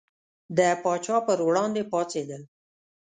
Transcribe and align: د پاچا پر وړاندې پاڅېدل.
د 0.57 0.59
پاچا 0.83 1.17
پر 1.27 1.39
وړاندې 1.47 1.81
پاڅېدل. 1.91 2.41